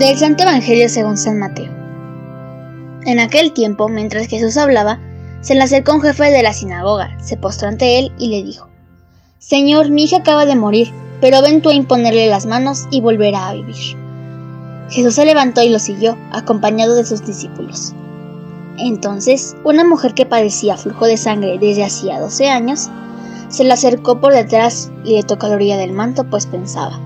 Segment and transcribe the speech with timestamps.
[0.00, 1.70] Del Santo Evangelio según San Mateo.
[3.04, 4.98] En aquel tiempo, mientras Jesús hablaba,
[5.42, 8.66] se le acercó un jefe de la sinagoga, se postró ante él y le dijo,
[9.38, 10.90] Señor, mi hija acaba de morir,
[11.20, 13.76] pero ven tú a imponerle las manos y volverá a vivir.
[14.88, 17.92] Jesús se levantó y lo siguió, acompañado de sus discípulos.
[18.78, 22.88] Entonces, una mujer que padecía flujo de sangre desde hacía 12 años,
[23.50, 26.98] se le acercó por detrás y le tocó la orilla del manto, pues pensaba,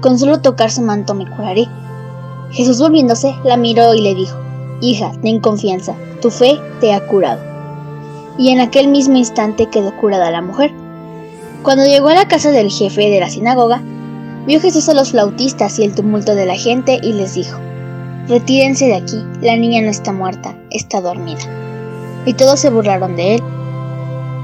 [0.00, 1.66] con solo tocar su manto me curaré.
[2.50, 4.38] Jesús volviéndose la miró y le dijo,
[4.80, 7.42] Hija, ten confianza, tu fe te ha curado.
[8.38, 10.72] Y en aquel mismo instante quedó curada la mujer.
[11.62, 13.82] Cuando llegó a la casa del jefe de la sinagoga,
[14.46, 17.58] vio Jesús a los flautistas y el tumulto de la gente y les dijo,
[18.28, 21.40] Retírense de aquí, la niña no está muerta, está dormida.
[22.24, 23.42] Y todos se burlaron de él.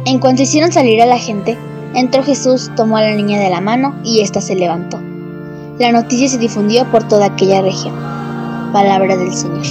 [0.07, 1.57] En cuanto hicieron salir a la gente,
[1.95, 5.04] entró Jesús, tomó a la niña de la mano y ésta se levantó.
[5.79, 7.97] La noticia se difundió por toda aquella región.
[8.73, 9.65] Palabra del Señor.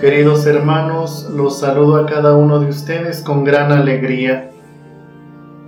[0.00, 4.52] Queridos hermanos, los saludo a cada uno de ustedes con gran alegría.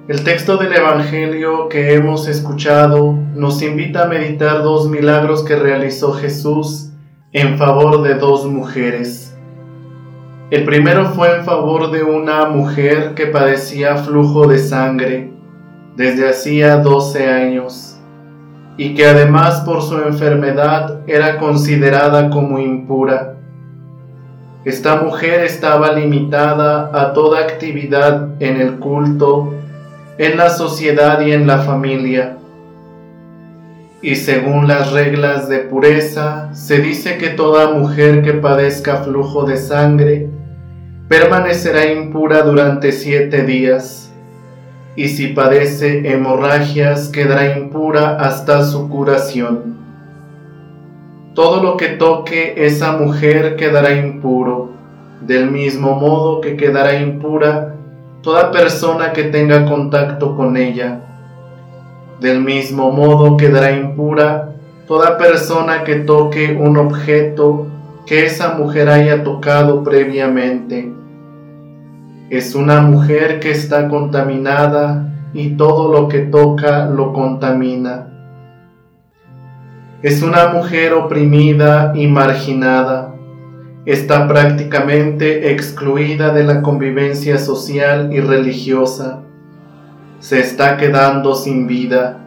[0.06, 6.12] El texto del Evangelio que hemos escuchado nos invita a meditar dos milagros que realizó
[6.12, 6.92] Jesús
[7.33, 9.30] en favor de dos mujeres.
[10.51, 15.31] El primero fue en favor de una mujer que padecía flujo de sangre
[15.95, 18.01] desde hacía 12 años
[18.77, 23.37] y que además por su enfermedad era considerada como impura.
[24.65, 29.55] Esta mujer estaba limitada a toda actividad en el culto,
[30.19, 32.39] en la sociedad y en la familia.
[34.03, 39.57] Y según las reglas de pureza, se dice que toda mujer que padezca flujo de
[39.57, 40.39] sangre
[41.11, 44.12] permanecerá impura durante siete días,
[44.95, 49.77] y si padece hemorragias quedará impura hasta su curación.
[51.35, 54.70] Todo lo que toque esa mujer quedará impuro,
[55.20, 57.74] del mismo modo que quedará impura
[58.23, 61.01] toda persona que tenga contacto con ella.
[62.20, 64.52] Del mismo modo quedará impura
[64.86, 67.67] toda persona que toque un objeto
[68.06, 70.99] que esa mujer haya tocado previamente
[72.30, 78.07] es una mujer que está contaminada y todo lo que toca lo contamina.
[80.01, 83.17] Es una mujer oprimida y marginada.
[83.85, 89.23] Está prácticamente excluida de la convivencia social y religiosa.
[90.20, 92.18] Se está quedando sin vida.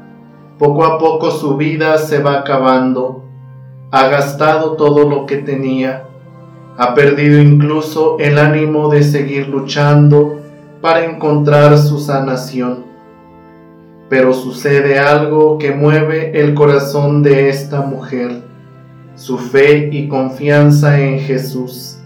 [0.60, 3.24] Poco a poco su vida se va acabando.
[3.92, 6.08] Ha gastado todo lo que tenía
[6.78, 10.40] ha perdido incluso el ánimo de seguir luchando
[10.82, 12.86] para encontrar su sanación.
[14.10, 18.42] Pero sucede algo que mueve el corazón de esta mujer,
[19.16, 22.00] su fe y confianza en Jesús.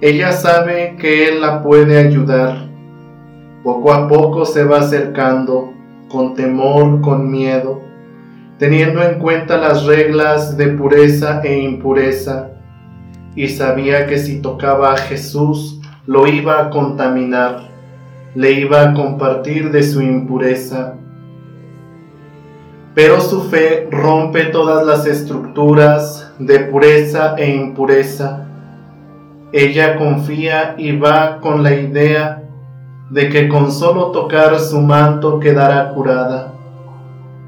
[0.00, 2.68] Ella sabe que Él la puede ayudar.
[3.62, 5.72] Poco a poco se va acercando,
[6.08, 7.82] con temor, con miedo,
[8.58, 12.57] teniendo en cuenta las reglas de pureza e impureza
[13.34, 17.68] y sabía que si tocaba a Jesús lo iba a contaminar,
[18.34, 20.94] le iba a compartir de su impureza.
[22.94, 28.46] Pero su fe rompe todas las estructuras de pureza e impureza.
[29.52, 32.42] Ella confía y va con la idea
[33.10, 36.52] de que con solo tocar su manto quedará curada.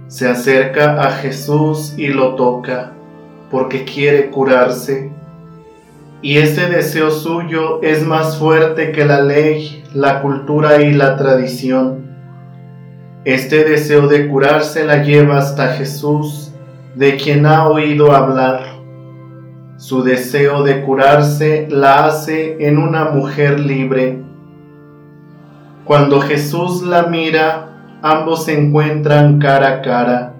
[0.06, 2.92] Se acerca a Jesús y lo toca
[3.50, 5.12] porque quiere curarse
[6.22, 12.10] y ese deseo suyo es más fuerte que la ley, la cultura y la tradición.
[13.24, 16.52] Este deseo de curarse la lleva hasta Jesús,
[16.94, 18.60] de quien ha oído hablar.
[19.76, 24.22] Su deseo de curarse la hace en una mujer libre.
[25.84, 30.34] Cuando Jesús la mira, ambos se encuentran cara a cara.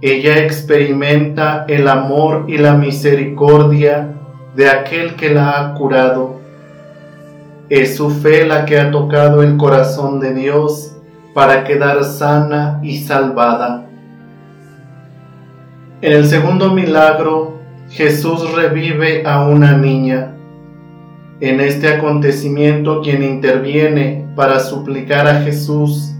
[0.00, 4.17] Ella experimenta el amor y la misericordia
[4.58, 6.40] de aquel que la ha curado.
[7.68, 10.96] Es su fe la que ha tocado el corazón de Dios
[11.32, 13.86] para quedar sana y salvada.
[16.00, 17.60] En el segundo milagro,
[17.90, 20.34] Jesús revive a una niña.
[21.38, 26.16] En este acontecimiento quien interviene para suplicar a Jesús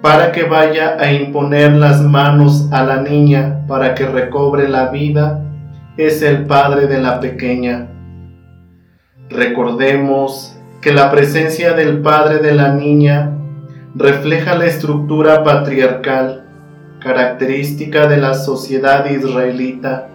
[0.00, 5.44] para que vaya a imponer las manos a la niña para que recobre la vida
[5.96, 7.88] es el padre de la pequeña.
[9.30, 13.32] Recordemos que la presencia del padre de la niña
[13.94, 16.44] refleja la estructura patriarcal
[16.98, 20.08] característica de la sociedad israelita.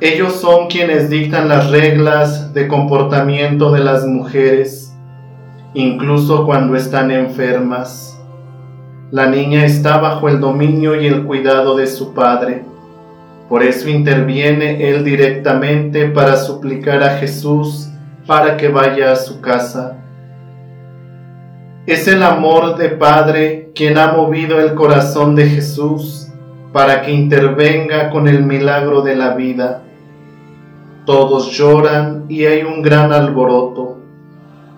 [0.00, 4.92] Ellos son quienes dictan las reglas de comportamiento de las mujeres,
[5.74, 8.18] incluso cuando están enfermas.
[9.10, 12.73] La niña está bajo el dominio y el cuidado de su padre.
[13.48, 17.90] Por eso interviene él directamente para suplicar a Jesús
[18.26, 19.98] para que vaya a su casa.
[21.86, 26.28] Es el amor de Padre quien ha movido el corazón de Jesús
[26.72, 29.82] para que intervenga con el milagro de la vida.
[31.04, 33.98] Todos lloran y hay un gran alboroto.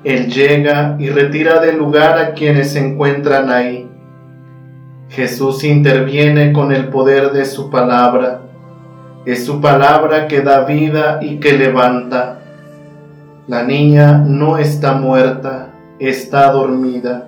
[0.02, 3.88] Él llega y retira del lugar a quienes se encuentran ahí.
[5.08, 8.45] Jesús interviene con el poder de su palabra.
[9.26, 12.38] Es su palabra que da vida y que levanta.
[13.49, 17.26] La niña no está muerta, está dormida.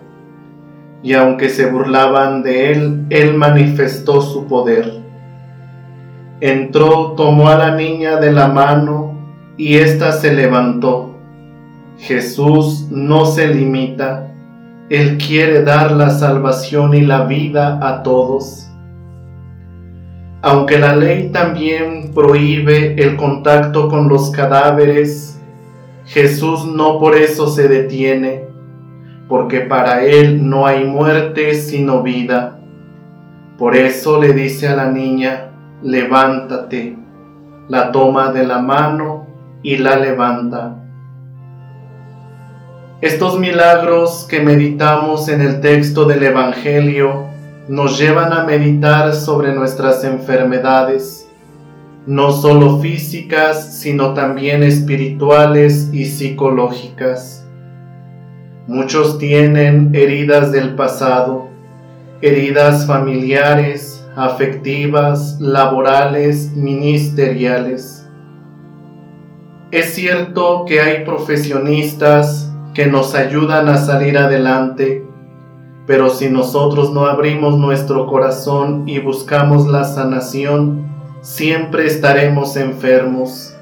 [1.03, 5.01] Y aunque se burlaban de él, él manifestó su poder.
[6.41, 9.19] Entró, tomó a la niña de la mano
[9.57, 11.17] y ésta se levantó.
[11.99, 14.29] Jesús no se limita,
[14.89, 18.68] Él quiere dar la salvación y la vida a todos.
[20.41, 25.41] Aunque la ley también prohíbe el contacto con los cadáveres,
[26.07, 28.45] Jesús no por eso se detiene,
[29.29, 32.61] porque para Él no hay muerte sino vida.
[33.59, 35.51] Por eso le dice a la niña,
[35.83, 36.97] levántate,
[37.69, 39.27] la toma de la mano
[39.65, 40.77] y la levanta.
[43.01, 47.27] Estos milagros que meditamos en el texto del Evangelio
[47.69, 51.29] nos llevan a meditar sobre nuestras enfermedades
[52.09, 57.47] no solo físicas, sino también espirituales y psicológicas.
[58.67, 61.49] Muchos tienen heridas del pasado,
[62.23, 68.09] heridas familiares, afectivas, laborales, ministeriales.
[69.71, 75.05] Es cierto que hay profesionistas que nos ayudan a salir adelante,
[75.89, 80.87] pero si nosotros no abrimos nuestro corazón y buscamos la sanación,
[81.23, 83.57] siempre estaremos enfermos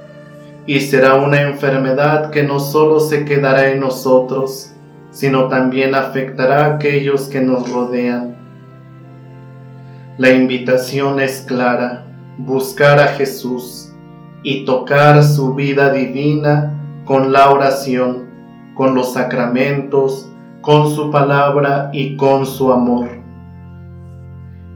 [0.67, 4.73] y será una enfermedad que no solo se quedará en nosotros,
[5.13, 8.35] sino también afectará a aquellos que nos rodean.
[10.19, 12.07] La invitación es clara,
[12.39, 13.93] buscar a Jesús
[14.43, 16.75] y tocar su vida divina
[17.05, 18.25] con la oración,
[18.75, 20.29] con los sacramentos,
[20.67, 23.07] con su palabra y con su amor.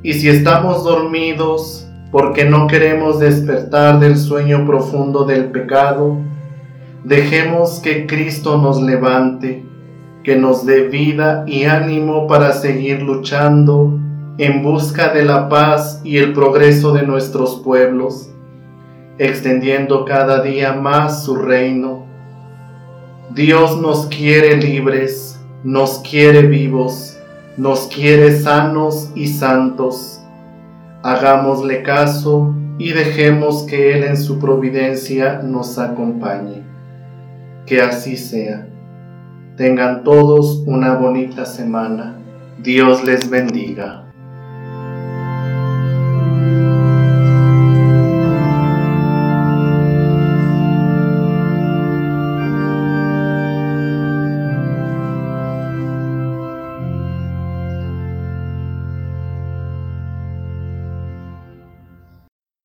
[0.05, 6.17] Y si estamos dormidos, porque no queremos despertar del sueño profundo del pecado,
[7.03, 9.65] dejemos que Cristo nos levante,
[10.23, 13.99] que nos dé vida y ánimo para seguir luchando
[14.39, 18.31] en busca de la paz y el progreso de nuestros pueblos,
[19.19, 22.07] extendiendo cada día más su reino.
[23.35, 27.19] Dios nos quiere libres, nos quiere vivos,
[27.57, 30.21] nos quiere sanos y santos
[31.03, 36.63] Hagámosle caso y dejemos que Él en su providencia nos acompañe.
[37.65, 38.69] Que así sea.
[39.57, 42.19] Tengan todos una bonita semana.
[42.63, 44.10] Dios les bendiga.